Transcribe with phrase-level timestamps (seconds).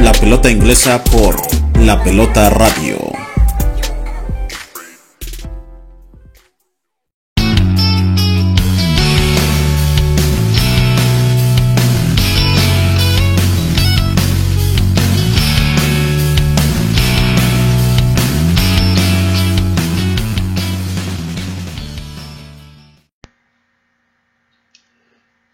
[0.00, 1.36] La Pelota Inglesa por
[1.80, 2.96] La Pelota Radio.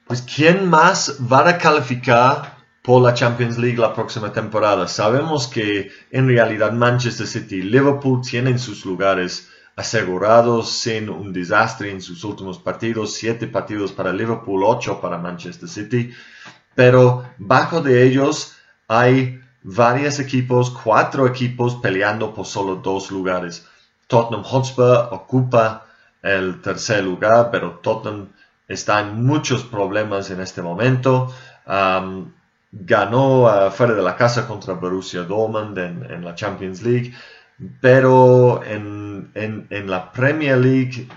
[0.07, 4.87] Pues ¿quién más va a calificar por la Champions League la próxima temporada?
[4.87, 11.91] Sabemos que en realidad Manchester City y Liverpool tienen sus lugares asegurados sin un desastre
[11.91, 16.13] en sus últimos partidos, siete partidos para Liverpool, ocho para Manchester City,
[16.75, 18.55] pero bajo de ellos
[18.87, 23.67] hay varios equipos, cuatro equipos peleando por solo dos lugares.
[24.09, 25.87] Tottenham Hotspur ocupa
[26.21, 28.29] el tercer lugar, pero Tottenham
[28.69, 31.33] está en muchos problemas en este momento.
[32.81, 37.15] Ganó uh, fuera de la casa contra Borussia Dortmund en, la Champions League,
[37.81, 41.09] pero en, en, la Premier League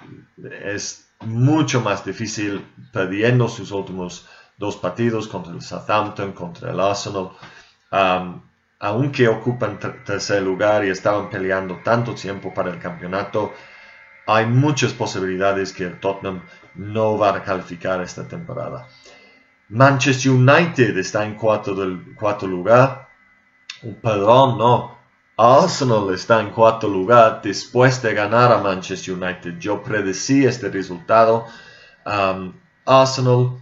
[0.63, 2.63] es mucho más difícil
[2.93, 7.31] perdiendo sus últimos dos partidos contra el Southampton, contra el Arsenal.
[8.79, 13.51] Aunque ocupan tercer lugar y estaban peleando tanto tiempo para el campeonato,
[14.27, 16.43] hay muchas posibilidades que el Tottenham
[16.75, 18.87] no va a calificar esta temporada.
[19.69, 23.07] Manchester United está en cuarto, del, cuarto lugar.
[24.01, 24.97] Perdón, no.
[25.37, 29.59] Arsenal está en cuarto lugar después de ganar a Manchester United.
[29.59, 31.45] Yo predecí este resultado.
[32.05, 32.53] Um,
[32.85, 33.59] Arsenal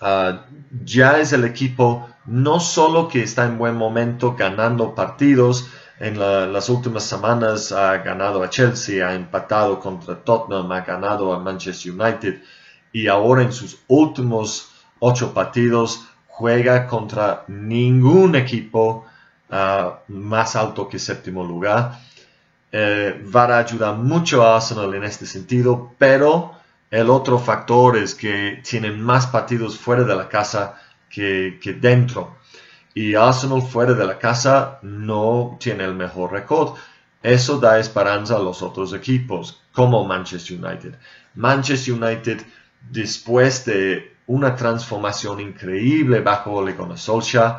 [0.00, 0.38] uh,
[0.84, 5.68] ya es el equipo no solo que está en buen momento ganando partidos,
[5.98, 11.32] en la, las últimas semanas ha ganado a Chelsea, ha empatado contra Tottenham, ha ganado
[11.32, 12.42] a Manchester United
[12.92, 14.69] y ahora en sus últimos
[15.00, 19.04] ocho partidos juega contra ningún equipo
[19.50, 21.98] uh, más alto que séptimo lugar.
[22.72, 26.52] Eh, va mucho a Arsenal en este sentido, pero
[26.90, 30.76] el otro factor es que tienen más partidos fuera de la casa
[31.08, 32.36] que, que dentro
[32.94, 36.76] y Arsenal fuera de la casa no tiene el mejor récord.
[37.22, 40.94] Eso da esperanza a los otros equipos, como Manchester United.
[41.34, 42.42] Manchester United,
[42.90, 47.56] después de una transformación increíble bajo Ole Gunnar Solskjaer,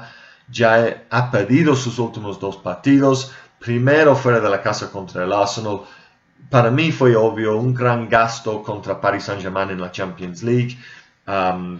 [0.49, 3.33] ya ha perdido sus últimos dos partidos.
[3.59, 5.81] Primero fuera de la casa contra el Arsenal.
[6.49, 10.77] Para mí fue obvio un gran gasto contra Paris Saint-Germain en la Champions League,
[11.27, 11.79] um,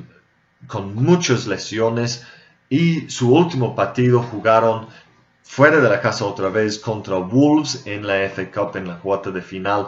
[0.67, 2.25] con muchas lesiones
[2.69, 4.87] y su último partido jugaron
[5.41, 9.31] fuera de la casa otra vez contra Wolves en la FA Cup en la cuarta
[9.31, 9.87] de final.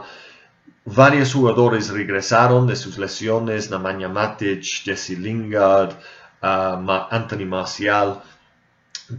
[0.85, 5.93] Varios jugadores regresaron de sus lesiones, Nemanja Matic, Jesse Lingard,
[6.41, 8.21] uh, Anthony Marcial,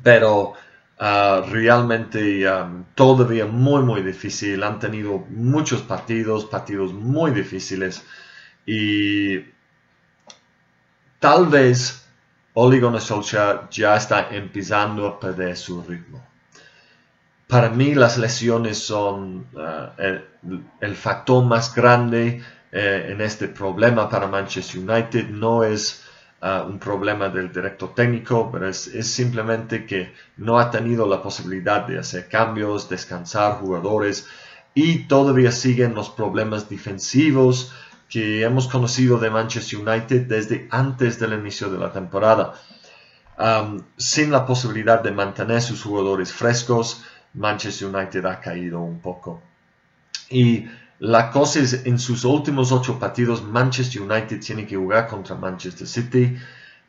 [0.02, 0.52] pero
[1.00, 4.62] uh, realmente um, todavía muy muy difícil.
[4.62, 8.04] Han tenido muchos partidos, partidos muy difíciles
[8.66, 9.40] y
[11.18, 12.06] tal vez
[12.52, 12.80] Ole
[13.70, 16.33] ya está empezando a perder su ritmo.
[17.48, 20.00] Para mí las lesiones son uh,
[20.80, 25.28] el, factor más grande eh, en este problema para Manchester United.
[25.28, 26.04] No es
[26.42, 31.86] uh, un problema del director técnico, pero es, simplemente que no ha tenido la posibilidad
[31.86, 34.26] de hacer cambios, descansar jugadores
[34.72, 37.72] y todavía siguen los problemas defensivos
[38.08, 42.54] que hemos conocido de Manchester United desde antes del inicio de la temporada.
[43.96, 47.04] Sin la posibilidad de mantener sus jugadores frescos,
[47.34, 49.42] Manchester United ha caído un poco.
[50.30, 50.66] Y
[51.00, 55.86] la cosa es, en sus últimos ocho partidos, Manchester United tiene que jugar contra Manchester
[55.86, 56.36] City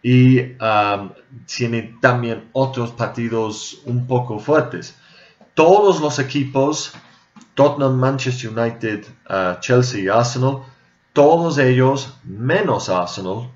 [0.02, 1.12] y um,
[1.46, 4.96] tiene también otros partidos un poco fuertes.
[5.56, 6.94] Todos los equipos,
[7.56, 10.60] Tottenham, Manchester United, uh, Chelsea y Arsenal,
[11.14, 13.50] todos ellos, menos Arsenal,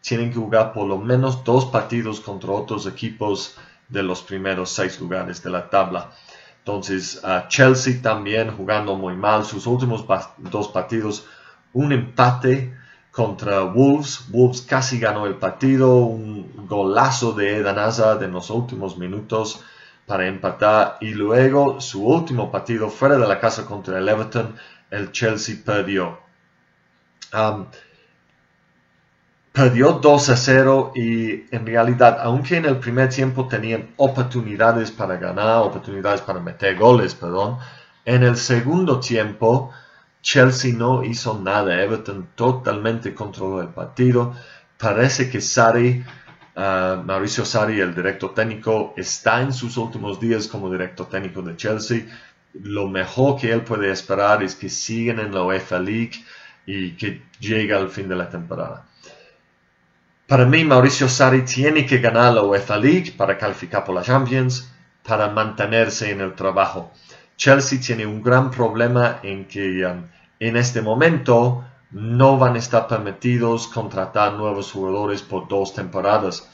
[0.00, 3.56] tienen que jugar por lo menos dos partidos contra otros equipos
[3.88, 6.12] de los primeros seis lugares de la tabla.
[6.68, 10.04] Entonces, Chelsea también jugando muy mal sus últimos
[10.36, 11.26] dos partidos,
[11.72, 12.76] un empate
[13.10, 14.26] contra Wolves.
[14.28, 19.64] Wolves casi ganó el partido, un golazo de Eden Hazard en los últimos minutos
[20.04, 24.54] para empatar y luego su último partido fuera de la casa contra el Everton,
[24.90, 26.18] el Chelsea perdió.
[29.58, 35.16] Perdió 2 a 0 y en realidad, aunque en el primer tiempo tenían oportunidades para
[35.16, 37.58] ganar, oportunidades para meter goles, perdón,
[38.04, 39.72] en el segundo tiempo
[40.22, 44.32] Chelsea no hizo nada, Everton totalmente controló el partido,
[44.78, 46.04] parece que Sari
[46.58, 51.54] Uh, Mauricio Sarri, el director técnico, está en sus últimos días como director técnico de
[51.54, 52.06] Chelsea.
[52.52, 56.24] Lo mejor que él puede esperar es que sigan en la UEFA League
[56.66, 58.87] y que llegue al fin de la temporada.
[60.28, 64.70] Para mí, Mauricio Sarri tiene que ganar la UEFA League para calificar por la Champions,
[65.02, 66.92] para mantenerse en el trabajo.
[67.38, 70.04] Chelsea tiene un gran problema en que um,
[70.38, 76.46] en este momento no van a estar permitidos contratar nuevos jugadores por dos temporadas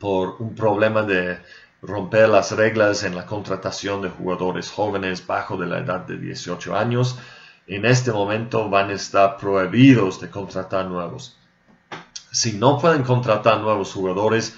[0.00, 1.38] por un problema de
[1.80, 6.76] romper las reglas en la contratación de jugadores jóvenes bajo de la edad de 18
[6.76, 7.20] años.
[7.68, 11.38] En este momento van a estar prohibidos de contratar nuevos.
[12.34, 14.56] Si no pueden contratar nuevos jugadores,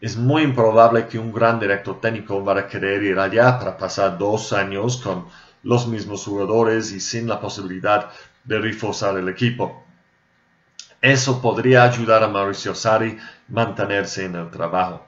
[0.00, 4.16] es muy improbable que un gran director técnico vaya a querer ir allá para pasar
[4.16, 5.26] dos años con
[5.62, 8.08] los mismos jugadores y sin la posibilidad
[8.44, 9.84] de reforzar el equipo.
[11.02, 15.06] Eso podría ayudar a Mauricio Sarri mantenerse en el trabajo.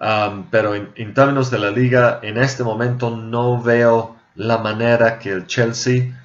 [0.00, 5.20] Um, pero en, en, términos de la liga, en este momento no veo la manera
[5.20, 6.20] que el Chelsea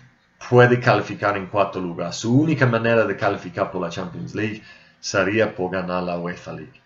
[0.49, 2.15] puede calificar en cuarto lugar.
[2.15, 4.63] Su única manera de calificar por la Champions League
[5.03, 6.81] sería por ganar la UEFA League.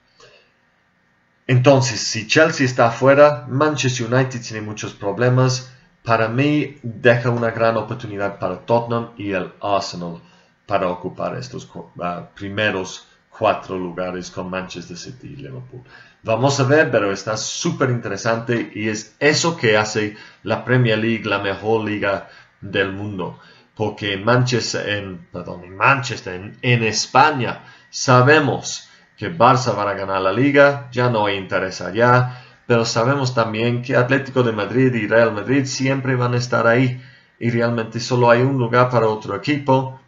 [1.45, 5.71] Entonces, si Chelsea está afuera, Manchester United tiene muchos problemas
[6.07, 10.21] para mí deja una gran oportunidad para Tottenham y el Arsenal
[10.65, 11.89] para ocupar estos uh,
[12.33, 15.83] primeros cuatro lugares con Manchester City y Liverpool.
[16.23, 21.25] Vamos a ver, pero está súper interesante y es eso que hace la Premier League
[21.25, 22.29] la mejor liga
[22.61, 23.39] del mundo.
[23.75, 25.27] Porque Manchester, en,
[25.75, 27.65] Manchester, en España,
[28.05, 33.33] sabemos que Barça va a ganar la liga, ya no hay interés allá pero sabemos
[33.33, 37.01] también que Atlético de Madrid y Real Madrid siempre van a estar ahí
[37.39, 39.99] y realmente solo hay un lugar para otro equipo.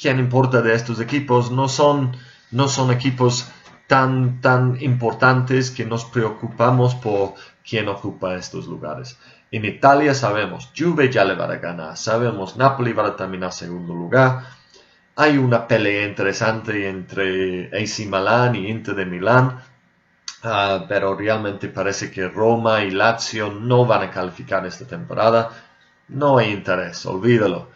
[0.00, 1.50] ¿Quién importa de estos equipos?
[1.50, 2.16] No son,
[2.50, 3.48] no son equipos
[3.86, 7.34] tan, tan importantes que nos preocupamos por
[7.68, 9.18] quién ocupa estos lugares.
[9.50, 13.92] En Italia sabemos, Juve ya le va a ganar, sabemos, Napoli va a terminar segundo
[13.92, 14.42] lugar.
[15.16, 19.60] Hay una pelea interesante entre AC Milan y Inter de Milán,
[20.42, 25.50] Ah, pero realmente parece que Roma y Lazio no van a calificar esta temporada.
[26.08, 27.70] No hay interés, olvídalo.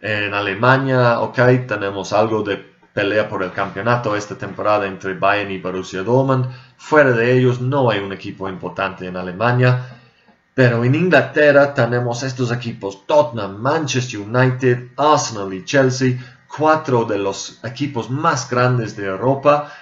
[0.00, 1.38] En Alemania, ok,
[1.68, 2.56] tenemos algo de
[2.92, 6.46] pelea por el campeonato esta temporada entre Bayern y Borussia Dortmund.
[6.76, 9.86] Fuera de ellos no hay un equipo importante en Alemania.
[10.54, 16.18] Pero en Inglaterra tenemos estos equipos Tottenham, Manchester United, Arsenal y Chelsea,
[16.54, 19.72] cuatro de los equipos más grandes de Europa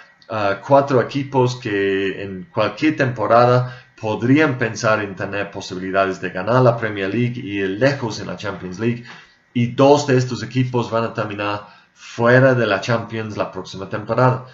[0.67, 7.13] cuatro equipos que en cualquier temporada podrían pensar en tener posibilidades de ganar la Premier
[7.13, 9.05] League y ir lejos en la Champions League.
[9.53, 14.47] Y dos de estos equipos van a terminar fuera de la Champions la próxima temporada.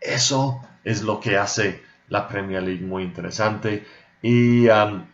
[0.00, 3.86] Eso es lo que hace la Premier League muy interesante.
[4.22, 5.04] Y um,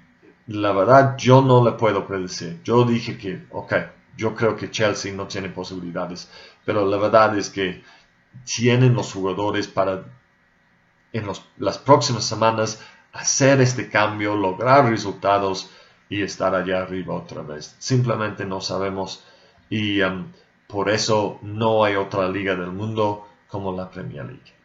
[0.49, 2.61] la verdad, yo no le puedo predecir.
[2.65, 3.75] Yo dije que, ok,
[4.17, 6.31] yo creo que Chelsea no tiene posibilidades.
[6.65, 7.83] Pero la verdad es que
[8.45, 10.05] tienen los jugadores para
[11.13, 11.27] en
[11.59, 12.83] las próximas semanas
[13.13, 15.71] hacer este cambio, lograr resultados
[16.09, 17.75] y estar allá arriba otra vez.
[17.79, 19.25] Simplemente no sabemos
[19.71, 20.31] y um,
[20.67, 24.57] por eso no hay otra liga del mundo como la Premier League.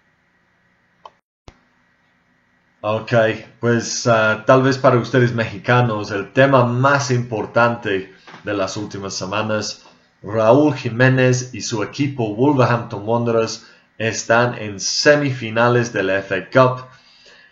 [2.81, 3.13] Ok,
[3.59, 8.13] pues uh, tal vez para ustedes mexicanos el tema más importante
[8.43, 9.83] de las últimas semanas
[10.23, 13.65] Raúl Jiménez y su equipo Wolverhampton Wanderers
[13.97, 16.85] están en semifinales de la FA Cup.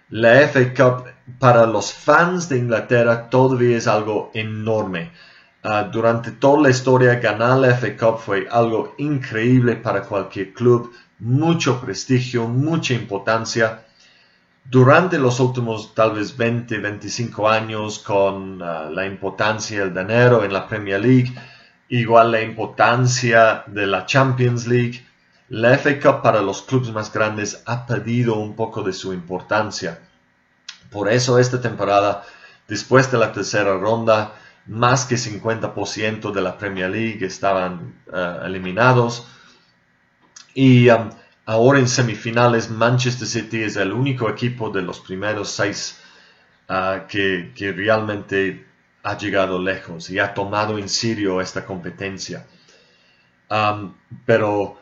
[0.09, 1.05] La FA Cup
[1.39, 5.11] para los fans de Inglaterra todavía es algo enorme.
[5.63, 10.93] Ah, durante toda la historia ganar la FA Cup fue algo increíble para cualquier club,
[11.19, 13.83] mucho prestigio, mucha importancia.
[14.69, 20.53] Durante los últimos tal vez 20, 25 años con ah, la importancia del dinero en
[20.53, 21.33] la Premier League,
[21.87, 25.03] igual la importancia de la Champions League.
[25.47, 30.01] La FA Cup para los clubes más grandes ha perdido un poco de su importancia.
[30.91, 32.23] Por eso esta temporada,
[32.67, 34.35] después de la tercera ronda,
[34.67, 39.25] más que 50% de la Premier League estaban eh, eliminados.
[40.53, 41.09] Y um,
[41.49, 45.99] ahora en semifinales, Manchester City es el único equipo de los primeros seis
[46.69, 48.67] uh, que, realmente
[49.01, 52.45] ha llegado lejos y ha tomado en serio esta competencia.
[54.27, 54.77] Pero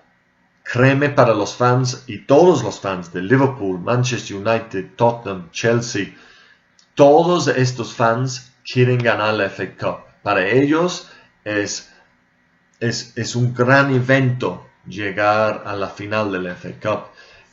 [0.62, 6.16] créeme para los fans y todos los fans de Liverpool, Manchester United, Tottenham, Chelsea,
[6.96, 10.00] todos estos fans quieren ganar la FA Cup.
[10.22, 11.10] Para ellos
[11.46, 11.94] es,
[12.82, 17.04] es, es un gran evento llegar a la final de la FA Cup.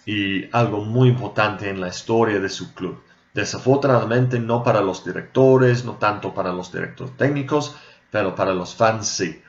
[0.06, 3.02] y algo muy importante en la historia de su club.
[3.32, 7.74] Desafortunadamente no para los directores, no tanto para los directores técnicos,
[8.10, 9.42] pero para los fans sí.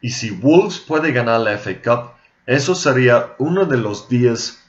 [0.00, 2.12] Y si Wolves puede ganar la FA Cup,
[2.46, 4.62] eso sería uno de los días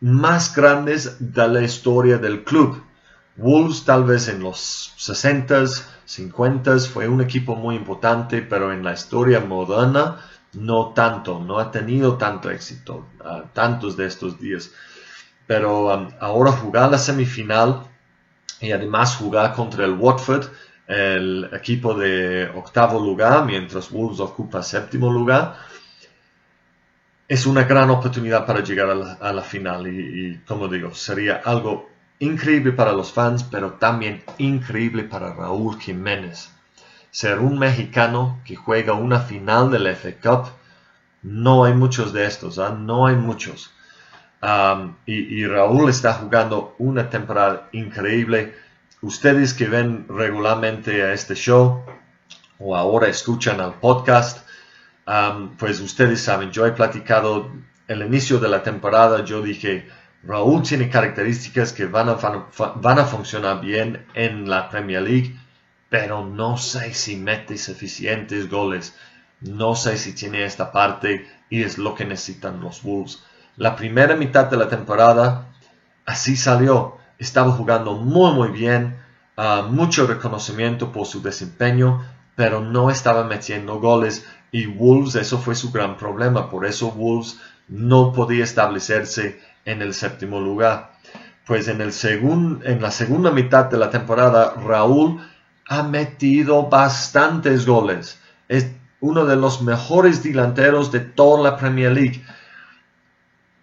[0.00, 2.82] más grandes de la historia del club.
[3.36, 8.94] Wolves tal vez en los 60s, 50s fue un equipo muy importante, pero en la
[8.94, 10.18] historia moderna
[10.52, 13.06] no tanto, no ha tenido tanto éxito,
[13.52, 14.72] tantos de estos días.
[15.46, 17.82] Pero um, ahora jugar la semifinal
[18.60, 20.46] y además jugar contra el Watford,
[20.86, 25.56] el equipo de octavo lugar, mientras Wolves ocupa séptimo lugar,
[27.28, 28.90] es una gran oportunidad para llegar
[29.20, 31.88] a la, final y, como digo, sería algo
[32.18, 36.50] increíble para los fans, pero también increíble para Raúl Jiménez.
[37.10, 40.50] Ser un mexicano que juega una final del FA Cup,
[41.22, 42.70] no hay muchos de estos, ¿ah?
[42.70, 43.72] no hay muchos.
[45.06, 48.54] y, Raúl está jugando una temporada increíble.
[49.02, 51.84] Ustedes que ven regularmente a este show
[52.58, 54.46] o ahora escuchan al podcast,
[55.58, 57.50] pues ustedes saben, yo he platicado
[57.88, 59.88] el inicio de la temporada, yo dije,
[60.22, 62.18] Raúl tiene características que van a,
[62.76, 65.34] van a funcionar bien en la Premier League,
[65.90, 68.94] pero no sé si mete suficientes goles,
[69.40, 73.22] no sé si tiene esta parte y es lo que necesitan los Wolves.
[73.56, 75.48] La primera mitad de la temporada
[76.06, 78.96] así salió, estaba jugando muy muy bien,
[79.36, 82.02] ah, mucho reconocimiento por su desempeño,
[82.36, 86.48] pero no estaba metiendo goles y Wolves, eso fue su gran problema.
[86.48, 90.92] Por eso Wolves no podía establecerse en el séptimo lugar.
[91.46, 91.92] Pues en, el
[92.64, 95.20] en la segunda mitad de la temporada, Raúl
[95.70, 98.18] ha metido bastantes goles.
[98.48, 102.24] Es uno de los mejores delanteros de toda la Premier League.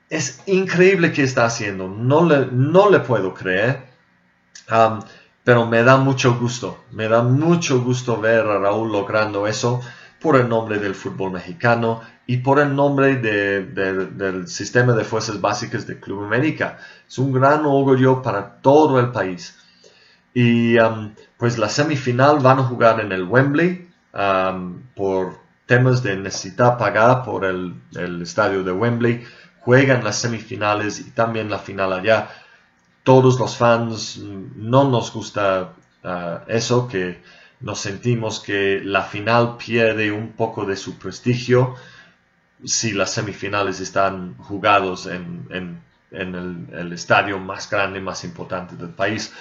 [0.10, 1.90] Es increíble que está haciendo.
[1.90, 3.88] No le, no le puedo creer.
[4.72, 5.02] Um,
[5.44, 6.86] pero me da mucho gusto.
[6.92, 9.82] Me da mucho gusto ver a Raúl logrando eso
[10.22, 15.86] por el nombre del fútbol mexicano y por el nombre del sistema de fuerzas básicas
[15.86, 16.78] de Club América.
[17.06, 19.58] Es un gran orgullo para todo el país.
[20.39, 26.15] Y um, pues la semifinal van a jugar en el Wembley um, por temas de
[26.15, 27.74] necesitar pagar por el,
[28.22, 29.24] estadio de Wembley.
[29.62, 32.29] Juegan las semifinales y también la final allá.
[33.01, 37.20] Todos los fans mm, no nos gusta uh, eso, que
[37.60, 41.74] nos sentimos que la final pierde un poco de su prestigio
[42.63, 49.34] si las semifinales están jugados en, el, estadio más grande, más importante del país.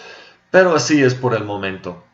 [0.51, 2.05] Pero así es por el momento.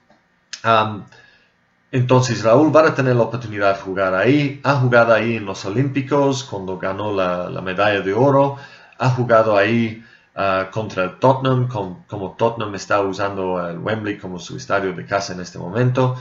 [1.90, 4.60] entonces Raúl va a tener la oportunidad de jugar ahí.
[4.64, 8.56] Ha jugado ahí en los Olímpicos cuando ganó la, la medalla de oro.
[8.98, 10.02] Ha jugado ahí
[10.34, 15.40] Ah, contra Tottenham, como Tottenham está usando el Wembley como su estadio de casa en
[15.40, 16.16] este momento.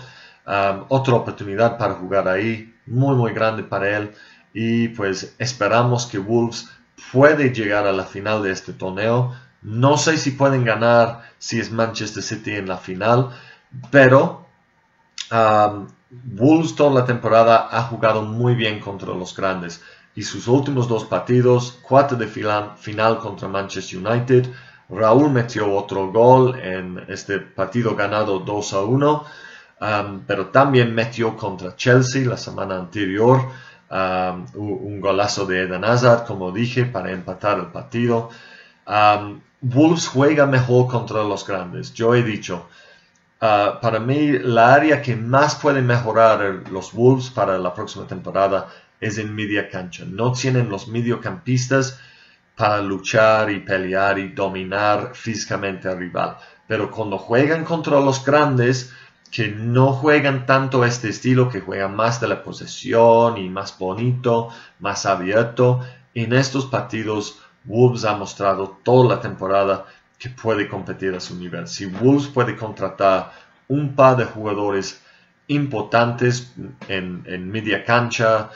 [0.90, 4.12] otra oportunidad para jugar ahí, muy muy grande para él
[4.54, 6.70] y pues esperamos que Wolves
[7.12, 9.34] puede llegar a la final de este torneo.
[9.62, 13.30] No sé si pueden ganar si es Manchester City en la final,
[13.92, 14.46] pero
[16.10, 19.82] Wolves toda la temporada ha jugado muy bien contra los grandes
[20.14, 24.50] y sus últimos dos partidos, cuarto de final, contra Manchester United.
[24.90, 29.26] Raúl metió otro gol en este partido ganado 2 a 1,
[29.80, 33.40] um, pero también metió contra Chelsea la semana anterior
[33.90, 38.30] um, un golazo de Eden Hazard, como dije, para empatar el partido.
[38.86, 41.94] Um, Wolves juega mejor contra los grandes.
[41.94, 42.68] Yo he dicho,
[43.42, 48.68] uh, para mí la área que más puede mejorar los Wolves para la próxima temporada
[49.00, 50.04] es en media cancha.
[50.06, 52.00] No tienen los mediocampistas
[52.56, 56.38] para luchar y pelear y dominar físicamente al rival.
[56.68, 58.94] Pero cuando juegan contra los grandes,
[59.32, 64.50] que no juegan tanto este estilo, que juegan más de la posesión y más bonito,
[64.80, 65.82] más abierto,
[66.14, 69.86] en estos partidos Wolves ha mostrado toda la temporada
[70.18, 71.68] que puede competir a su nivel.
[71.68, 73.32] Si Wolves puede contratar
[73.68, 75.02] un par de jugadores
[75.48, 76.54] importantes
[76.88, 78.50] en, media cancha,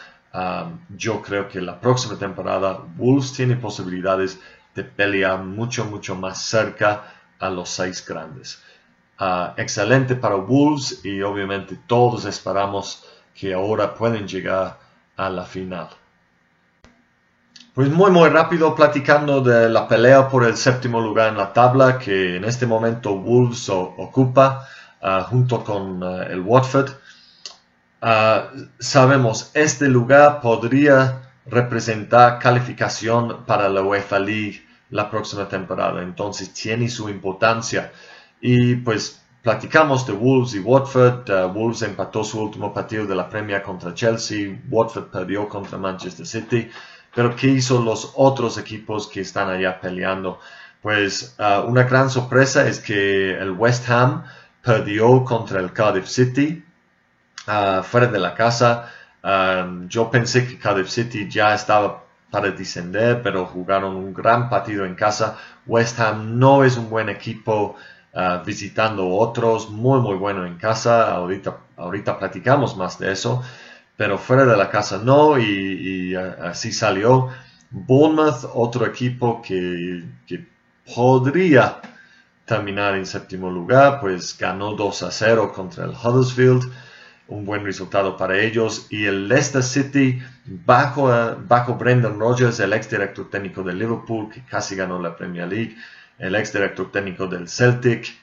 [0.96, 4.40] yo creo que la próxima temporada Wolves tiene posibilidades
[4.76, 8.62] de pelear mucho, mucho más cerca a los seis grandes.
[9.18, 14.78] Ah, excelente para Wolves y obviamente todos esperamos que ahora pueden llegar
[15.16, 15.88] a la final.
[17.76, 22.00] Pues muy muy rápido platicando de la pelea por el séptimo lugar en la tabla
[22.00, 24.66] que en este momento Wolves ocupa
[25.02, 26.92] ah, junto con ah, el Watford.
[28.02, 28.46] Ah,
[28.80, 36.02] sabemos, este lugar podría representa calificación para la UEFA League la próxima temporada.
[36.02, 37.92] Entonces tiene su importancia.
[38.40, 41.30] Y pues platicamos de Wolves y Watford.
[41.30, 44.62] Uh, Wolves empató su último partido de la Premier contra Chelsea.
[44.70, 46.70] Watford perdió contra Manchester City.
[47.16, 50.40] Pero ¿qué hizo los otros equipos que están allá peleando?
[50.82, 54.26] Pues uh, una gran sorpresa es que el West Ham
[54.62, 56.64] perdió contra el Cardiff City
[57.48, 58.92] uh, fuera de la casa.
[59.24, 64.86] Um, yo pensé que Cardiff City ya estaba para descender, pero jugaron un gran partido
[64.86, 65.38] en casa.
[65.66, 67.76] West Ham no es un buen equipo
[68.46, 71.14] visitando otros, muy muy bueno en casa.
[71.14, 73.44] Ahorita, ahorita platicamos más de eso,
[73.98, 77.30] pero fuera de la casa no, y, así salió.
[77.72, 80.46] Bournemouth, otro equipo que, que
[80.96, 81.82] podría
[82.46, 86.72] terminar en séptimo lugar, pues ganó 2 a 0 contra el Huddersfield
[87.28, 88.88] un buen resultado para ellos.
[88.90, 94.30] Y el Leicester City, bajo, eh, bajo Brendan Rodgers, el ex director técnico de Liverpool,
[94.30, 95.76] que casi ganó la Premier League,
[96.20, 98.16] el ex director técnico del Celtic,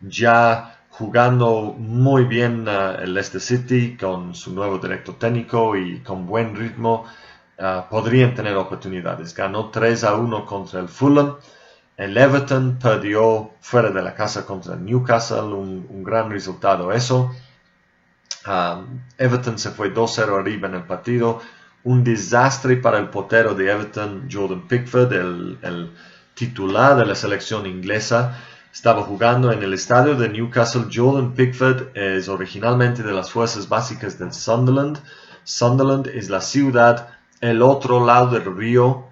[0.00, 6.24] ya jugando muy bien uh, el Leicester City con su nuevo director técnico y con
[6.24, 7.04] buen ritmo,
[7.58, 9.34] uh, podrían tener oportunidades.
[9.34, 11.36] Ganó 3 a 1 contra el Fulham.
[11.96, 17.30] El Everton perdió fuera de la casa contra Newcastle, un, gran resultado eso.
[18.46, 21.40] Um, Everton se fue 2-0 arriba en el partido.
[21.84, 25.92] Un desastre para el portero de Everton, Jordan Pickford, el,
[26.34, 28.40] titular de la selección inglesa.
[28.74, 30.88] Estaba jugando en el estadio de Newcastle.
[30.92, 34.98] Jordan Pickford es originalmente de las fuerzas básicas del Sunderland.
[35.44, 39.04] Sunderland es la ciudad, el otro lado del río,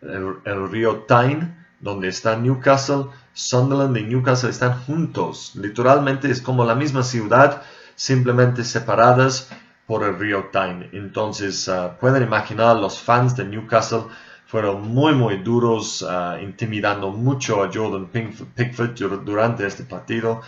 [0.00, 5.52] el, río Tyne donde está Newcastle, Sunderland y Newcastle están juntos.
[5.54, 7.60] Literalmente es como la misma ciudad,
[7.96, 9.50] simplemente separadas
[9.86, 10.88] por el río Tyne.
[10.92, 14.04] Entonces ah, pueden imaginar los fans de Newcastle
[14.50, 20.42] fueron muy muy duros, ah, intimidando mucho a Jordan Pickford durante este partido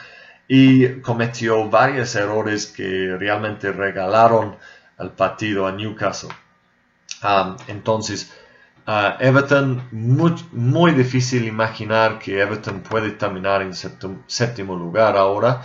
[0.48, 4.56] y cometió varios errores que realmente regalaron
[4.98, 6.30] el partido a Newcastle.
[7.22, 8.32] Ah, entonces,
[9.20, 13.72] Everton, muy, difícil imaginar que Everton puede terminar en
[14.26, 15.62] séptimo, lugar ahora,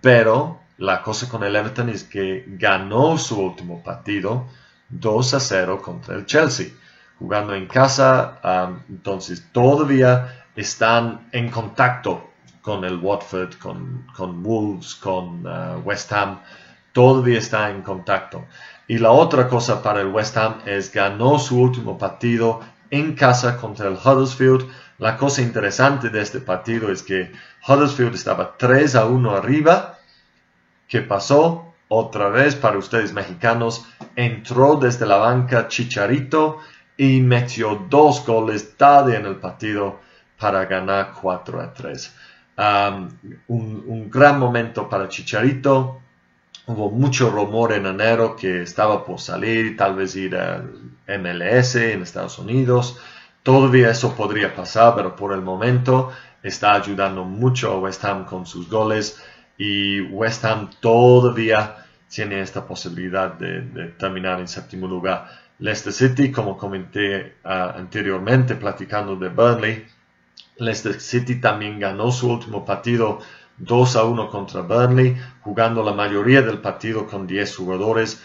[0.00, 4.48] pero la cosa con el Everton es que ganó su último partido
[4.88, 6.66] 2 a 0 contra el Chelsea,
[7.24, 8.38] jugando en casa,
[8.86, 16.40] entonces todavía están en contacto con el Watford, con, con Wolves, con uh, West Ham,
[16.92, 18.44] todavía está en contacto.
[18.86, 22.60] Y la otra cosa para el West Ham es ganó su último partido
[22.90, 24.70] en casa contra el Huddersfield.
[24.98, 27.32] La cosa interesante de este partido es que
[27.66, 29.98] Huddersfield estaba 3 a 1 arriba.
[30.88, 31.72] ¿Qué pasó?
[31.88, 36.60] Otra vez para ustedes mexicanos, entró desde la banca Chicharito
[36.96, 40.00] y metió dos goles tarde en el partido
[40.38, 42.14] para ganar 4 a 3.
[43.48, 46.00] un, un gran momento para Chicharito
[46.66, 50.70] hubo mucho rumor en enero que estaba por salir, tal vez ir al
[51.06, 52.98] MLS en Estados Unidos.
[53.42, 56.10] Todavía eso podría pasar, pero por el momento
[56.42, 59.22] está ayudando mucho a West Ham con sus goles
[59.58, 61.76] y West Ham todavía
[62.08, 65.28] tiene esta posibilidad de, terminar en séptimo lugar.
[65.58, 69.86] Leicester City, como comenté ah, anteriormente platicando de Burnley,
[70.58, 73.20] Leicester City también ganó su último partido
[73.58, 78.22] 2 a 1 contra Burnley, jugando la mayoría del partido con 10 jugadores.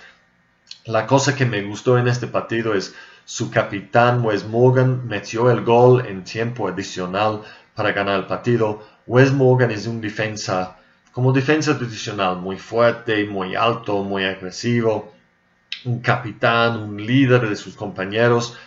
[0.85, 5.63] La cosa que me gustó en este partido es su capitán Wes Morgan metió el
[5.63, 7.41] gol en tiempo adicional
[7.75, 8.83] para ganar el partido.
[9.05, 10.77] Wes Morgan es un defensa,
[11.11, 15.13] como defensa tradicional, muy fuerte, muy alto, muy agresivo,
[15.85, 18.57] un capitán, un líder de sus compañeros,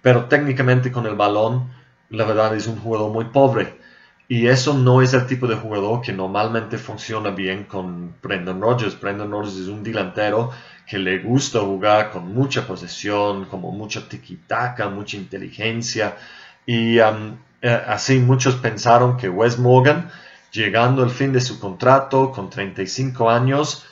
[0.00, 1.70] pero técnicamente con el balón,
[2.10, 3.80] la verdad es un jugador muy pobre.
[4.28, 8.98] Y eso no es el tipo de jugador que normalmente funciona bien con Brendan Rodgers.
[8.98, 10.50] Brendan Rodgers es un delantero
[10.86, 16.16] que le gusta jugar con mucha posesión, como mucha tiki-taka, mucha inteligencia.
[16.64, 20.10] Y um, eh, así muchos pensaron que Wes Morgan,
[20.50, 23.84] llegando al fin de su contrato con 35 años,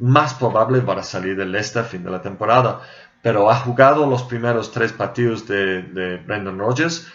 [0.00, 2.80] más probable va a salir del este a fin de la temporada.
[3.22, 7.06] Pero ha jugado los primeros tres partidos de, Brendan Rodgers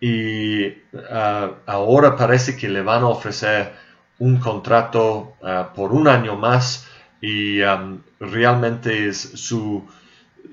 [0.00, 0.66] y
[1.10, 3.72] ah, ahora parece que le van a ofrecer
[4.18, 6.86] un contrato ah, por un año más
[7.20, 7.60] y
[8.20, 9.88] realmente es su,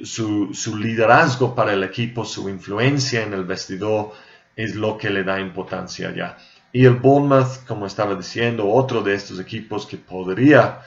[0.03, 4.13] su, liderazgo para el equipo, su influencia en el vestidor
[4.55, 6.37] es lo que le da importancia ya.
[6.71, 10.79] Y el Bournemouth, como estaba diciendo, otro de estos equipos que podría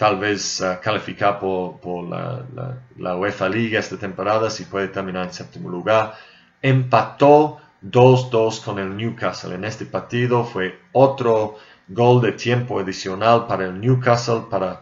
[0.00, 5.32] tal vez uh, calificar por, por la, UEFA Liga esta temporada, si puede terminar en
[5.34, 6.14] séptimo lugar.
[6.62, 9.54] Empató 2-2 con el Newcastle.
[9.54, 14.80] En este partido fue otro gol de tiempo adicional para el Newcastle para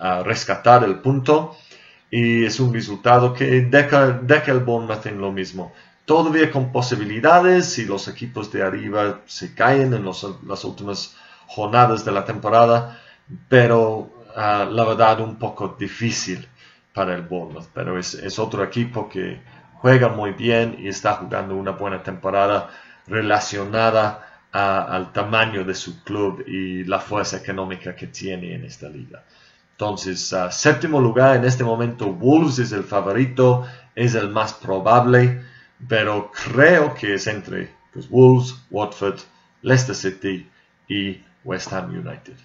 [0.00, 1.56] uh, rescatar el punto.
[2.10, 5.72] Y es un resultado que deja, deja el Bournemouth en lo mismo.
[6.06, 12.10] Todavía con posibilidades si los equipos de arriba se caen en las últimas jornadas de
[12.10, 13.00] la temporada,
[13.48, 16.46] pero uh, la verdad un poco difícil
[16.92, 17.68] para el Bournemouth.
[17.74, 19.40] Pero es, otro equipo que
[19.74, 22.70] juega muy bien y está jugando una buena temporada
[23.06, 28.88] relacionada a, al tamaño de su club y la fuerza económica que tiene en esta
[28.88, 29.24] liga.
[29.72, 35.42] Entonces, uh, séptimo lugar en este momento, Wolves es el favorito, es el más probable,
[35.86, 39.20] pero creo que es entre pues, Wolves, Watford,
[39.60, 40.48] Leicester City
[40.88, 42.36] y West Ham United.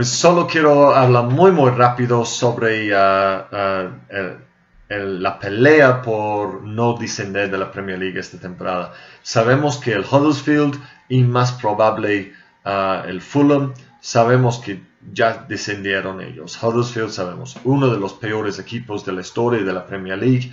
[0.00, 7.50] Pues solo quiero hablar muy muy rápido sobre uh, uh, la pelea por no descender
[7.50, 8.94] de la Premier League esta temporada.
[9.22, 12.32] Sabemos que el Huddersfield y más probable
[12.64, 14.82] uh, el Fulham, sabemos que
[15.12, 16.58] ya descendieron ellos.
[16.62, 20.50] Huddersfield sabemos, uno de los peores equipos de la historia de la Premier League.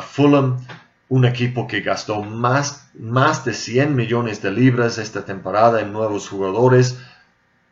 [0.00, 0.66] Fulham,
[1.08, 6.28] un equipo que gastó más, más de 100 millones de libras esta temporada en nuevos
[6.28, 6.98] jugadores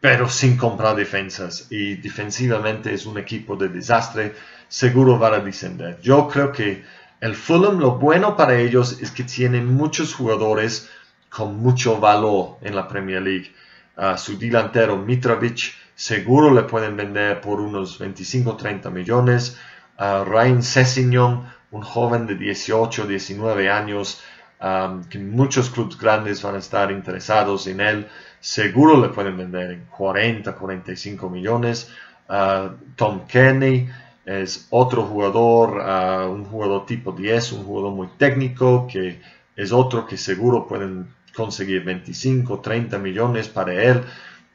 [0.01, 1.67] pero sin comprar defensas.
[1.71, 4.35] Y defensivamente es un equipo de desastre,
[4.69, 6.01] seguro van a descender.
[6.03, 6.85] Yo creo que
[7.21, 10.91] el Fulham, lo bueno para ellos es que tienen muchos jugadores
[11.31, 13.53] con mucho valor en la Premier League.
[13.97, 19.59] Uh, su delantero Mitrovic seguro le pueden vender por unos 25-30 millones.
[19.99, 24.23] Uh, Ryan Sessignon, un joven de 18, 19 años,
[24.61, 28.07] um, que muchos clubes grandes van a estar interesados en él
[28.47, 31.91] seguro le pueden vender en 40, 45 millones.
[32.29, 33.89] Uh, Tom Kenny
[34.25, 39.21] es otro jugador, uh, un jugador tipo 10, un jugador muy técnico, que
[39.57, 44.03] es otro que seguro pueden conseguir 25, 30 millones para él.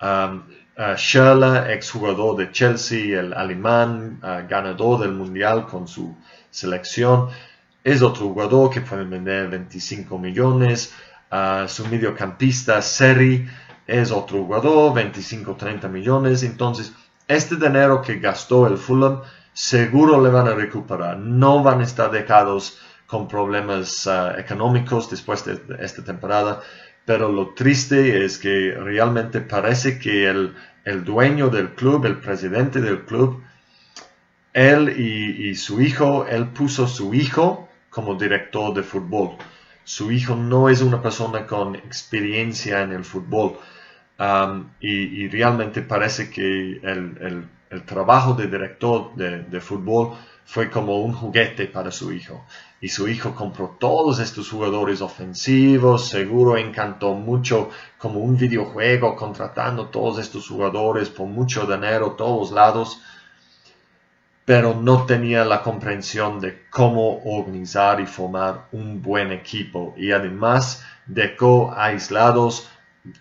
[0.02, 0.44] Um,
[0.78, 1.78] uh, Schürrle,
[2.38, 6.16] de Chelsea, el alemán, ganador del mundial con su
[6.50, 7.28] selección,
[7.84, 10.94] es otro jugador que pueden vender 25 millones.
[11.68, 13.48] su mediocampista, Seri,
[13.88, 16.44] es otro jugador, 25-30 millones.
[16.44, 16.94] Entonces,
[17.28, 19.22] este dinero que gastó el Fulham,
[19.54, 21.18] seguro le van a recuperar.
[21.18, 26.62] No van a estar dejados con problemas uh, económicos después de esta temporada.
[27.06, 32.80] Pero lo triste es que realmente parece que el, el dueño del club, el presidente
[32.80, 33.44] del club,
[34.54, 39.38] él y, y, su hijo, él puso su hijo como director de fútbol.
[39.84, 43.60] Su hijo no es una persona con experiencia en el fútbol.
[44.20, 46.42] Um, y, realmente parece que
[46.84, 50.14] el, el, el trabajo de director de, de, fútbol
[50.46, 52.46] fue como un juguete para su hijo.
[52.80, 59.88] Y su hijo compró todos estos jugadores ofensivos, seguro encantó mucho como un videojuego, contratando
[59.88, 63.02] todos estos jugadores por mucho dinero, todos lados,
[64.46, 69.94] pero no tenía la comprensión de cómo organizar y formar un buen equipo.
[69.98, 72.70] Y además dejó aislados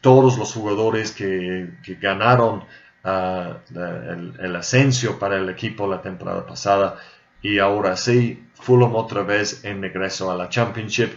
[0.00, 2.64] todos los jugadores que, que ganaron
[3.04, 6.98] uh, el, el, ascenso para el equipo la temporada pasada
[7.42, 11.12] y ahora sí, Fulham otra vez en regreso a la Championship,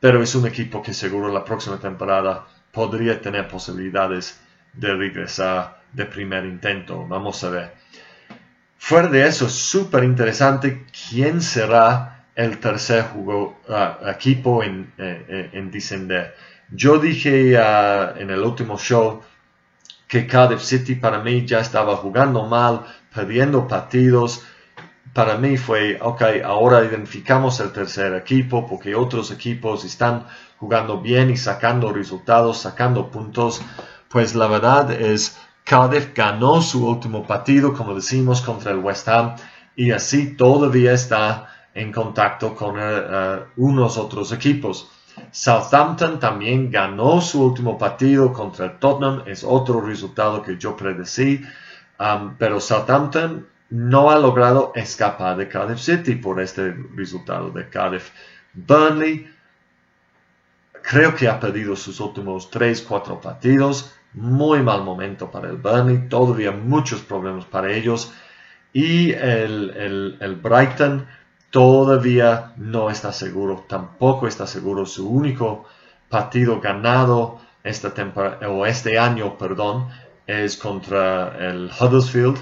[0.00, 4.38] pero es un equipo que seguro la próxima temporada podría tener posibilidades
[4.74, 7.06] de regresar de primer intento.
[7.06, 7.85] Vamos a ver.
[8.88, 13.52] Fuera de eso, súper interesante quién será el tercer uh,
[14.06, 16.36] equipo en, eh, eh en descender.
[16.70, 19.22] Yo dije uh, en el último show
[20.06, 24.44] que Cardiff City para mí ya estaba jugando mal, perdiendo partidos.
[25.12, 31.30] Para mí fue, ok, ahora identificamos el tercer equipo porque otros equipos están jugando bien
[31.30, 33.60] y sacando resultados, sacando puntos.
[34.08, 39.34] Pues la verdad es, Cardiff ganó su último partido, como decimos, contra el West Ham
[39.74, 44.88] y así todavía está en contacto con uh, unos otros equipos.
[45.32, 51.42] Southampton también ganó su último partido contra el Tottenham, es otro resultado que yo predecí,
[51.98, 58.12] um, pero Southampton no ha logrado escapar de Cardiff City por este resultado de Cardiff.
[58.54, 59.28] Burnley
[60.80, 66.52] creo que ha perdido sus últimos 3-4 partidos, muy mal momento para el Burnley, todavía
[66.52, 68.12] muchos problemas para ellos.
[68.72, 71.06] Y el, el, el Brighton
[71.50, 75.64] todavía no está seguro, tampoco está seguro su único
[76.08, 79.88] partido ganado esta temporada, o este año, perdón,
[80.26, 82.38] es contra el Huddersfield.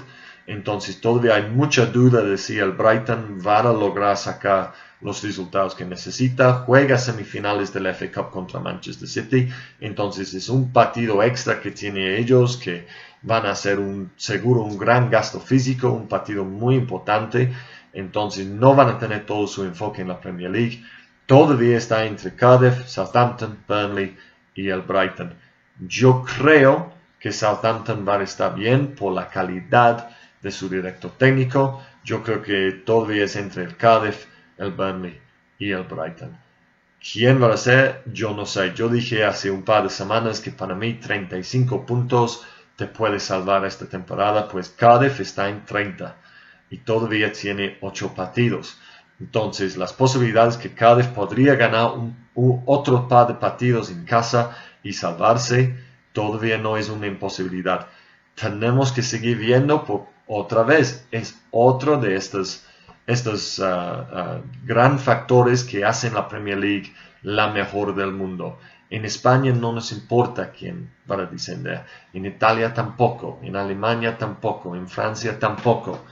[0.47, 5.75] Entonces todavía hay mucha duda de si el Brighton va a lograr sacar los resultados
[5.75, 6.63] que necesita.
[6.65, 9.49] Juega semifinales del FA Cup contra Manchester City.
[9.79, 12.87] Entonces es un partido extra que tiene ellos que
[13.21, 13.79] van a ser
[14.17, 17.53] seguro un gran gasto físico, un partido muy importante.
[17.93, 20.83] Entonces no van a tener todo su enfoque en la Premier League.
[21.25, 24.15] Todavía está entre Cardiff, Southampton, Burnley
[24.53, 25.33] y el Brighton.
[25.79, 30.09] Yo creo que Southampton va a estar bien por la calidad
[30.41, 31.81] de su director técnico.
[32.03, 35.19] Yo creo que todavía es entre el Cardiff, el Burnley
[35.59, 36.37] y el Brighton.
[36.99, 38.03] ¿Quién va a ser?
[38.11, 38.73] Yo no sé.
[38.73, 43.65] Yo dije hace un par de semanas que para mí 35 puntos te puede salvar
[43.65, 46.15] esta temporada, pues Cardiff está en 30
[46.69, 48.77] y todavía tiene 8 partidos.
[49.19, 52.25] Entonces, las posibilidades que Cardiff podría ganar un,
[52.65, 55.75] otro par de partidos en casa y salvarse
[56.11, 57.87] todavía no es una imposibilidad.
[58.35, 61.07] Tenemos que seguir viendo por, otra vez.
[61.11, 62.65] Es otro de estos,
[63.07, 68.59] estos ah, gran factores que hacen la Premier League la mejor del mundo.
[68.89, 71.83] En España no nos importa quién va a descender.
[72.13, 73.39] En Italia tampoco.
[73.41, 74.75] En Alemania tampoco.
[74.75, 76.05] En Francia tampoco.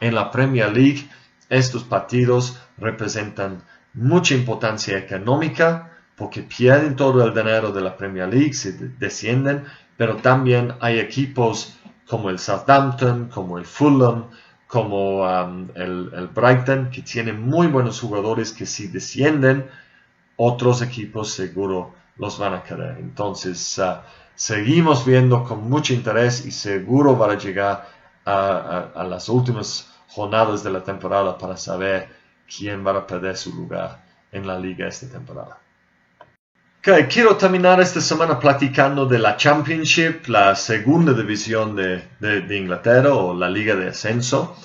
[0.00, 1.08] En la Premier League
[1.48, 3.62] estos partidos representan
[3.94, 9.64] mucha importancia económica porque pierden todo el dinero de la Premier League, se descienden,
[9.96, 11.78] pero también hay equipos
[12.08, 14.30] como el Southampton, como el Fulham,
[14.66, 19.68] como um, el, Brighton, que tienen muy buenos jugadores que si descienden,
[20.36, 22.98] otros equipos seguro los van a querer.
[22.98, 24.00] Entonces, uh,
[24.34, 30.70] seguimos viendo con mucho interés y seguro van a llegar a las últimas jornadas de
[30.72, 32.08] la temporada para saber
[32.48, 35.60] quién va a perder su lugar en la liga esta temporada.
[36.88, 43.12] Okay, quiero terminar esta semana platicando de la Championship, la segunda división de, de, Inglaterra
[43.12, 44.56] o la liga de ascenso.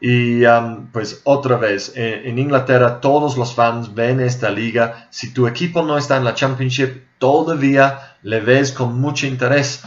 [0.00, 5.08] Y um, pues otra vez, en, en, Inglaterra todos los fans ven esta liga.
[5.10, 9.82] Si tu equipo no está en la Championship, todavía le ves con mucho interés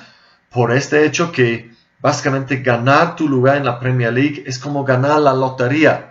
[0.49, 5.19] por este hecho que Básicamente ganar tu lugar en la Premier League es como ganar
[5.19, 6.06] la lotería.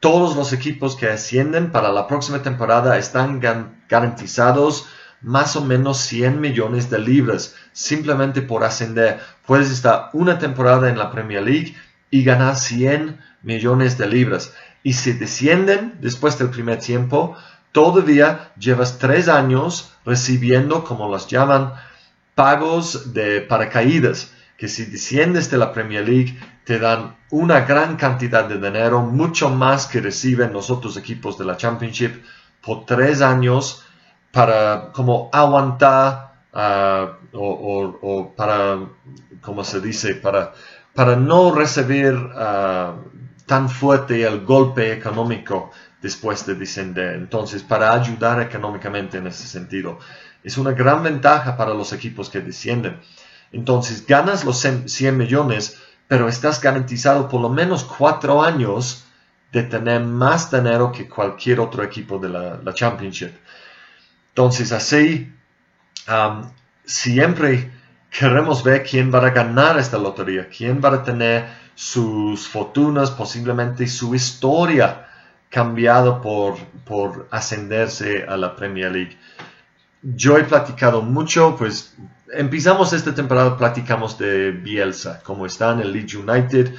[0.00, 3.40] Todos los equipos que ascienden para la próxima temporada están
[3.88, 4.86] garantizados
[5.20, 9.18] más o menos 100 millones de libras simplemente por ascender.
[9.44, 11.74] Puedes estar una temporada en la Premier League
[12.10, 14.54] y ganar 100 millones de libras.
[14.84, 17.36] Y si descienden después del primer tiempo,
[17.72, 21.72] todavía llevas tres años recibiendo, como los llaman,
[22.36, 28.44] pagos de paracaídas que si desciendes de la Premier League te dan una gran cantidad
[28.44, 32.22] de dinero, mucho más que reciben los otros equipos de la Championship
[32.60, 33.86] por tres años
[34.30, 38.80] para como aguantar ah, o, para,
[39.40, 40.52] como se dice, para,
[40.94, 43.00] para no recibir uh,
[43.46, 45.70] tan fuerte el golpe económico
[46.02, 47.14] después de descender.
[47.14, 50.00] Entonces, para ayudar económicamente en ese sentido,
[50.44, 53.00] es una gran ventaja para los equipos que descienden.
[53.52, 59.04] Entonces ganas los 100 millones, pero estás garantizado por lo menos cuatro años
[59.52, 63.32] de tener más dinero que cualquier otro equipo de la, Championship.
[64.30, 65.32] Entonces así,
[66.84, 67.70] siempre
[68.10, 73.86] queremos ver quién va a ganar esta lotería, quién va a tener sus fortunas, posiblemente
[73.86, 75.06] su historia
[75.50, 79.18] cambiado por, por ascenderse a la Premier League.
[80.02, 81.94] Yo he platicado mucho, pues
[82.32, 86.74] empezamos esta temporada, platicamos de Bielsa, como está en el Leeds United.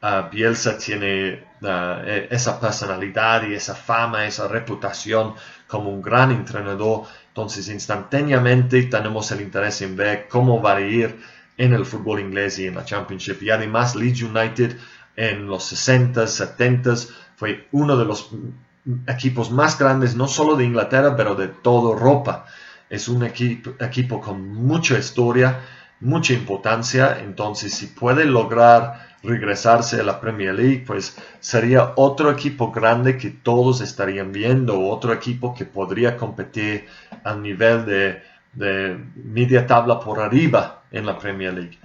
[0.00, 5.34] Ah, Bielsa tiene e, esa personalidad y esa fama, esa reputación
[5.66, 7.04] como un gran entrenador.
[7.28, 11.18] Entonces, instantáneamente tenemos el interés en ver cómo va a ir
[11.56, 13.42] en el fútbol inglés y en la Championship.
[13.42, 14.76] Y además, Leeds United
[15.16, 16.94] en los 60 70
[17.36, 18.30] fue uno de los
[19.06, 22.46] equipos más grandes, no solo de Inglaterra, pero de toda Europa
[22.92, 25.60] es un equipo, equipo con mucha historia,
[26.00, 32.70] mucha importancia, entonces si puede lograr regresarse a la Premier League, pues sería otro equipo
[32.70, 36.86] grande que todos estarían viendo, otro equipo que podría competir
[37.24, 41.78] al nivel de, media tabla por arriba en la Premier League.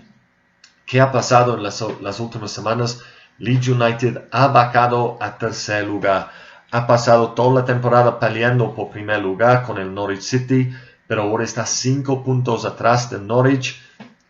[0.85, 3.01] ¿Qué ha pasado en las, las últimas semanas?
[3.39, 6.31] Leeds United ha bajado a tercer lugar.
[6.71, 10.73] Ha pasado toda la temporada peleando por primer lugar con el Norwich City
[11.07, 13.81] pero ahora está cinco puntos atrás de Norwich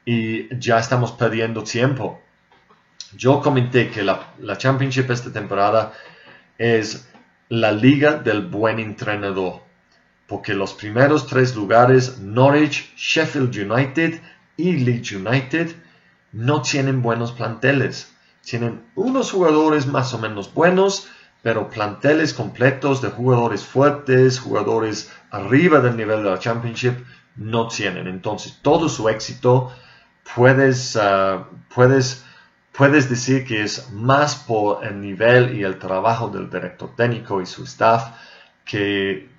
[0.05, 2.21] y ya estamos perdiendo tiempo.
[3.15, 5.93] Yo comenté que la, la Championship esta temporada
[6.57, 7.09] es
[7.49, 9.61] la liga del buen entrenador,
[10.27, 14.21] porque los primeros tres lugares, Norwich, Sheffield United
[14.57, 15.75] y Leeds United,
[16.31, 18.13] no tienen buenos planteles.
[18.43, 21.09] Tienen unos jugadores más o menos buenos,
[21.41, 28.07] pero planteles completos de jugadores fuertes, jugadores arriba del nivel de la Championship, no tienen.
[28.07, 29.71] Entonces, todo su éxito
[30.35, 32.25] puedes, ah, puedes,
[32.71, 37.45] puedes decir que es más por el nivel y el trabajo del director técnico y
[37.45, 38.11] su staff
[38.67, 39.29] que,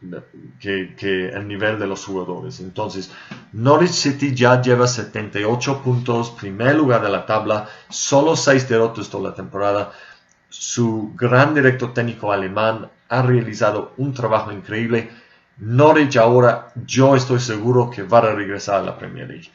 [0.59, 2.61] que, el nivel de los jugadores.
[2.61, 3.11] Entonces,
[3.53, 9.31] Norwich City ya lleva 78 puntos, primer lugar de la tabla, solo 6 derrotas toda
[9.31, 9.93] la temporada.
[10.49, 15.11] Su gran director técnico alemán ha realizado un trabajo increíble.
[15.59, 19.51] Norwich ahora, yo estoy seguro que va a regresar a la Premier League.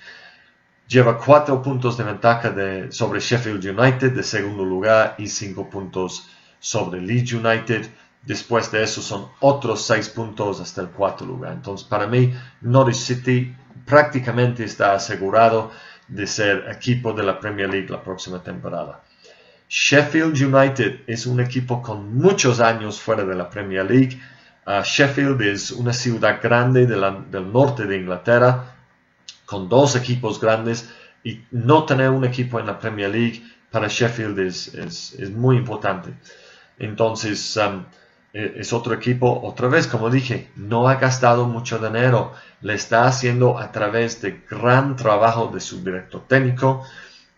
[0.88, 6.30] Lleva 4 puntos de ventaja de, sobre Sheffield United de segundo lugar y 5 puntos
[6.60, 7.90] sobre Leeds United
[8.26, 11.54] Después de eso son otros seis puntos hasta el cuarto lugar.
[11.54, 13.54] Entonces, para mí, Norwich City
[13.86, 15.72] prácticamente está asegurado
[16.08, 19.04] de ser equipo de la Premier League la próxima temporada.
[19.76, 24.22] Sheffield United es un equipo con muchos años fuera de la Premier League.
[24.68, 28.76] Ah, Sheffield es una ciudad grande del norte de Inglaterra,
[29.48, 30.88] con dos equipos grandes,
[31.24, 36.14] y no tener un equipo en la Premier League para Sheffield es, es, muy importante.
[36.78, 37.84] Entonces, um,
[38.32, 43.08] eh, es otro equipo, otra vez, como dije, no ha gastado mucho dinero, le está
[43.08, 46.86] haciendo a través de gran trabajo de su director técnico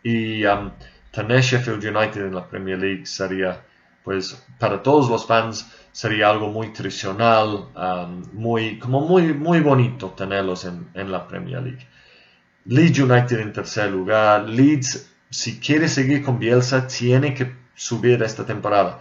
[0.04, 0.71] y um,
[1.15, 3.63] tener Sheffield United en la Premier League sería,
[4.04, 10.10] pues, para todos los fans sería algo muy tradicional, um, muy, como muy, muy bonito
[10.10, 11.88] tenerlos en, en la Premier League.
[12.65, 18.45] Leeds United en tercer lugar, Leeds, si quiere seguir con Bielsa, tiene que subir esta
[18.45, 18.99] temporada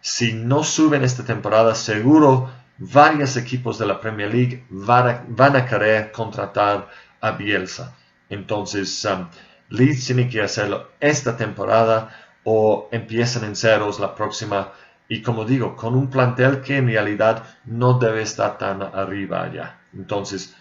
[0.00, 6.12] si no suben esta temporada, seguro varios equipos de la Premier League van a, querer
[6.12, 6.88] contratar
[7.20, 7.96] a Bielsa.
[8.28, 9.26] Entonces, um,
[9.70, 12.10] Leeds tiene que hacerlo esta temporada
[12.44, 14.72] o empiezan en ceros la próxima.
[15.08, 19.80] Y como digo, con un plantel que en realidad no debe estar tan arriba ya.
[19.94, 20.54] Entonces,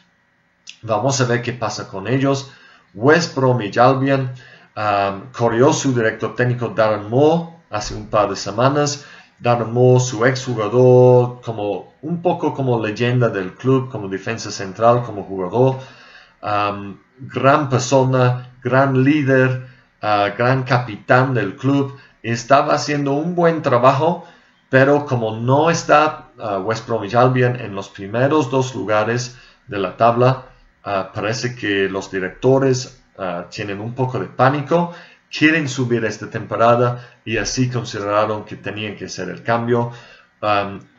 [0.81, 2.51] vamos a ver qué pasa con ellos.
[2.93, 4.31] West Bromwich Albion
[4.75, 9.05] um, corrió su director técnico Darren Moore hace un par de semanas
[9.39, 15.77] Darmo, su exjugador, como un poco como leyenda del club, como defensa central, como jugador,
[17.19, 19.67] gran persona, gran líder,
[20.01, 24.25] ah, gran capitán del club, estaba haciendo un buen trabajo,
[24.69, 29.95] pero como no está uh, West Bromwich Albion en los primeros dos lugares de la
[29.95, 30.45] tabla,
[30.83, 33.01] ah, parece que los directores
[33.49, 34.93] tienen un poco de pánico
[35.31, 39.91] quieren subir esta temporada y así consideraron que tenían que hacer el cambio.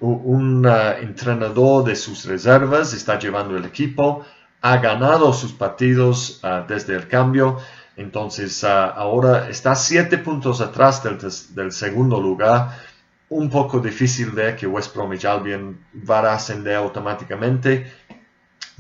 [0.01, 4.27] Un uh, entrenador de sus reservas está llevando el equipo,
[4.61, 7.59] ha ganado sus partidos uh, desde el cambio,
[7.97, 12.89] entonces uh, ahora está siete puntos atrás del, segundo lugar.
[13.31, 17.93] Un poco difícil ver que West Bromwich Albion va a ascender automáticamente,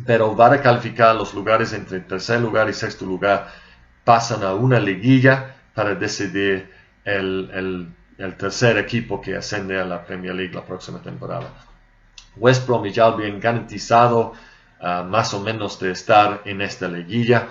[0.06, 3.48] pero va a calificar los lugares entre tercer lugar y sexto lugar
[4.04, 6.72] pasan a una liguilla para decidir
[7.04, 7.94] el,
[8.38, 11.52] tercer equipo que ascende a la Premier League la próxima temporada.
[12.36, 14.32] West Bromwich Albion garantizado
[14.80, 17.48] ah, más o menos de estar en esta liguilla.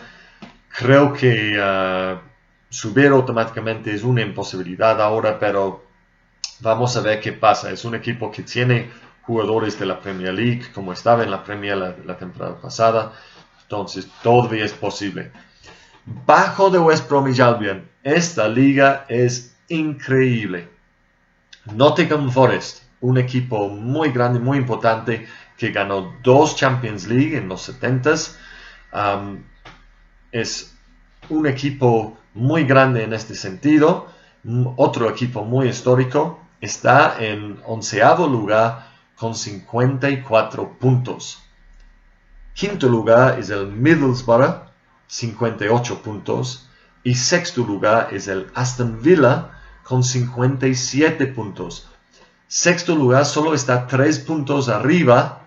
[0.69, 2.21] Creo que ah,
[2.69, 5.83] subir automáticamente es una imposibilidad ahora, pero
[6.59, 7.71] vamos a ver qué pasa.
[7.71, 8.89] Es un equipo que tiene
[9.23, 13.13] jugadores de la Premier League, como estaba en la Premier la temporada pasada.
[13.63, 15.31] Entonces, todavía es posible.
[16.25, 20.69] Bajo de West Bromwich Albion, esta liga es increíble.
[21.65, 27.67] Nottingham Forest, un equipo muy grande, muy importante, que ganó dos Champions League en los
[27.67, 28.35] 70s.
[28.93, 29.43] Um,
[30.31, 30.75] es
[31.29, 34.07] un equipo muy grande en este sentido.
[34.75, 36.39] Otro equipo muy histórico.
[36.61, 41.41] Está en onceavo lugar con 54 puntos.
[42.53, 44.67] Quinto lugar es el Middlesbrough
[45.07, 46.69] 58 puntos.
[47.03, 49.51] Y sexto lugar es el Aston Villa
[49.83, 51.87] con 57 puntos.
[52.47, 55.46] Sexto lugar solo está 3 puntos arriba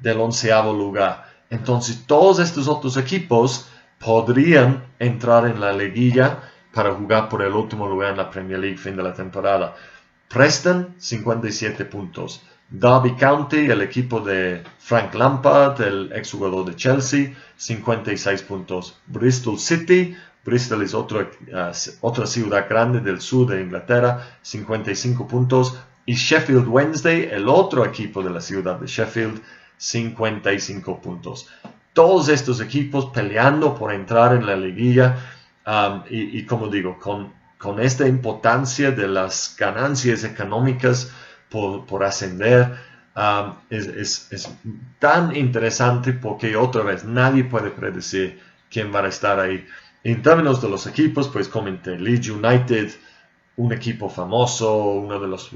[0.00, 1.26] del onceavo lugar.
[1.50, 3.68] Entonces todos estos otros equipos
[3.98, 6.40] podrían entrar en la liguilla
[6.72, 9.74] para jugar por el último lugar en la Premier League fin de la temporada.
[10.28, 12.42] Preston 57 puntos.
[12.70, 19.00] Derby County, el equipo de Frank Lampard, el exjugador de Chelsea, 56 puntos.
[19.06, 21.72] Bristol City, Bristol es otra, uh,
[22.02, 25.78] otra ciudad grande del sur de Inglaterra, 55 puntos.
[26.04, 29.40] Y Sheffield Wednesday, el otro equipo de la ciudad de Sheffield,
[29.78, 31.48] 55 puntos.
[31.92, 35.16] Todos estos equipos peleando por entrar en la liguilla.
[35.66, 41.10] Um, y, como digo, con, con esta importancia de las ganancias económicas
[41.50, 42.74] por, por ascender,
[43.14, 44.50] um, es, es,
[44.98, 49.66] tan interesante porque otra vez nadie puede predecir quién va a estar ahí.
[50.04, 52.90] En términos de los equipos, pues comenté Leeds United,
[53.56, 55.50] un equipo famoso, uno de los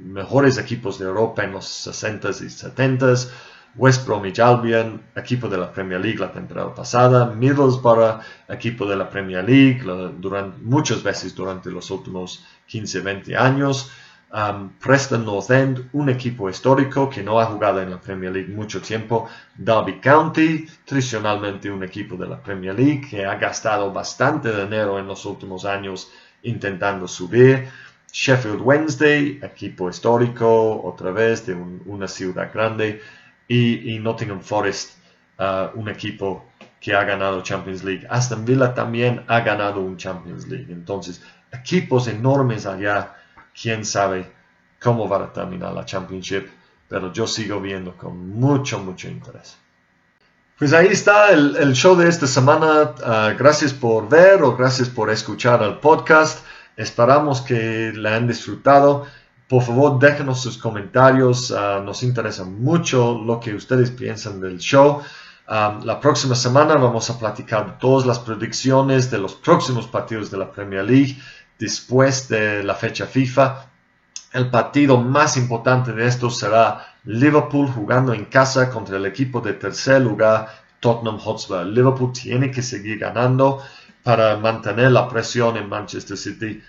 [0.00, 3.30] mejores equipos de Europa en los 60s y 70s.
[3.74, 7.26] West Bromwich Albion, equipo de la Premier League la temporada pasada.
[7.34, 9.82] Middlesbrough, equipo de la Premier League
[10.18, 13.90] durante, muchas veces durante los últimos 15-20 años.
[14.34, 18.48] Um, Preston North End, un equipo histórico que no ha jugado en la Premier League
[18.48, 19.28] mucho tiempo.
[19.56, 25.06] Derby County, tradicionalmente un equipo de la Premier League que ha gastado bastante dinero en
[25.06, 26.10] los últimos años
[26.42, 27.68] intentando subir.
[28.10, 33.00] Sheffield Wednesday, equipo histórico, otra vez de una ciudad grande.
[33.48, 34.98] Y, Nottingham Forest,
[35.38, 36.46] uh, un equipo
[36.80, 38.06] que ha ganado Champions League.
[38.08, 40.72] Aston Villa también ha ganado un Champions League.
[40.72, 41.22] Entonces,
[41.52, 43.14] equipos enormes allá.
[43.60, 44.32] Quién sabe
[44.80, 46.48] cómo va a terminar la Championship.
[46.88, 49.56] Pero yo sigo viendo con mucho, mucho interés.
[50.58, 52.94] Pues ahí está el, show de esta semana.
[53.04, 56.44] Ah, gracias por ver o gracias por escuchar el podcast.
[56.76, 59.06] Esperamos que la han disfrutado.
[59.52, 61.50] Por favor, déjenos sus comentarios.
[61.52, 65.02] Ah, nos interesa mucho lo que ustedes piensan del show.
[65.46, 70.38] Ah, la próxima semana vamos a platicar todas las predicciones de los próximos partidos de
[70.38, 71.18] la Premier League
[71.58, 73.66] después de la fecha FIFA.
[74.32, 79.52] El partido más importante de estos será Liverpool jugando en casa contra el equipo de
[79.52, 80.48] tercer lugar,
[80.80, 81.66] Tottenham Hotspur.
[81.66, 83.60] Liverpool tiene que seguir ganando
[84.02, 86.62] para mantener la presión en Manchester City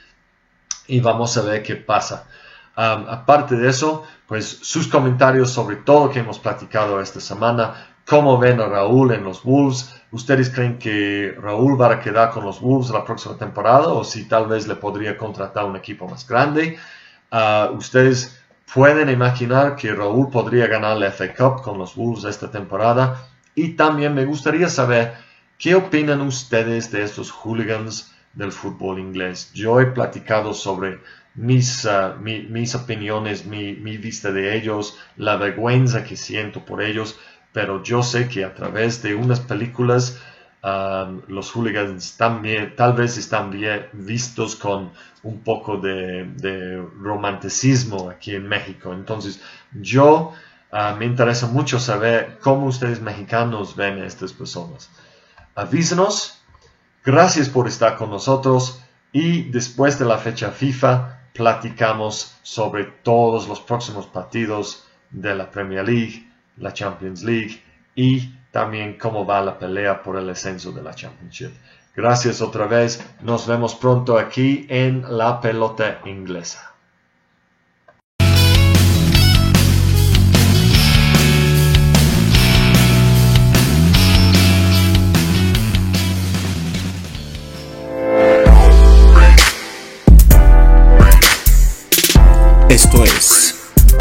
[0.88, 2.28] y vamos a ver qué pasa.
[2.76, 8.38] Aparte de eso, pues sus comentarios sobre todo lo que hemos platicado esta semana, cómo
[8.38, 12.60] ven a Raúl en los Wolves, ¿ustedes creen que Raúl va a quedar con los
[12.60, 16.78] Wolves la próxima temporada o si tal vez le podría contratar un equipo más grande?
[17.32, 18.44] Ah, ¿Ustedes
[18.74, 23.28] Pueden imaginar que Raúl podría ganar la FA Cup con los Wolves esta temporada.
[23.54, 25.14] Y también me gustaría saber
[25.60, 29.52] qué opinan ustedes de estos hooligans del fútbol inglés.
[29.54, 31.00] Yo he platicado sobre
[31.36, 37.18] mis, uh, mis opiniones, mi, mi vista de ellos, la vergüenza que siento por ellos,
[37.52, 40.20] pero yo sé que a través de unas películas
[41.28, 44.92] los hooligans también, tal vez están bien vistos con
[45.24, 48.94] un poco de, romanticismo aquí en México.
[48.94, 49.42] Entonces,
[49.74, 50.34] yo
[50.72, 54.90] ah, me interesa mucho saber cómo ustedes mexicanos ven a estas personas.
[55.56, 56.40] Avísenos.
[57.06, 58.82] Gracias por estar con nosotros
[59.12, 65.88] y después de la fecha FIFA platicamos sobre todos los próximos partidos de la Premier
[65.88, 67.62] League, la Champions League
[67.96, 71.52] y también cómo va la pelea por el ascenso de la Championship.
[71.96, 73.04] Gracias otra vez.
[73.22, 76.73] Nos vemos pronto aquí en la pelota inglesa.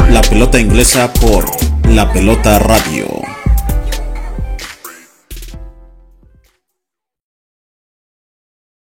[0.09, 1.45] La Pelota Inglesa por
[1.89, 3.32] La Pelota Radio.